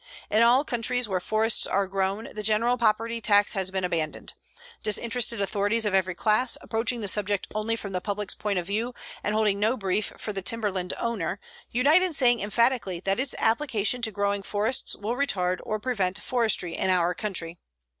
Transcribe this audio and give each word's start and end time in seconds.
In 0.31 0.41
all 0.41 0.65
countries 0.65 1.07
where 1.07 1.19
forests 1.19 1.67
are 1.67 1.85
grown 1.85 2.27
the 2.33 2.41
general 2.41 2.75
property 2.75 3.21
tax 3.21 3.53
has 3.53 3.69
been 3.69 3.83
abandoned. 3.83 4.33
Disinterested 4.81 5.39
authorities 5.39 5.85
of 5.85 5.93
every 5.93 6.15
class, 6.15 6.57
approaching 6.59 7.01
the 7.01 7.07
subject 7.07 7.45
only 7.53 7.75
from 7.75 7.91
the 7.91 8.01
public's 8.01 8.33
point 8.33 8.57
of 8.57 8.65
view 8.65 8.95
and 9.23 9.35
holding 9.35 9.59
no 9.59 9.77
brief 9.77 10.11
for 10.17 10.33
the 10.33 10.41
timberland 10.41 10.95
owner, 10.99 11.39
unite 11.69 12.01
in 12.01 12.15
saying 12.15 12.39
emphatically 12.41 12.99
that 13.01 13.19
its 13.19 13.35
application 13.37 14.01
to 14.01 14.09
growing 14.09 14.41
forests 14.41 14.95
will 14.95 15.13
retard 15.13 15.59
or 15.61 15.77
prevent 15.79 16.17
forestry 16.19 16.73
in 16.75 16.89
our 16.89 17.13
country. 17.13 17.59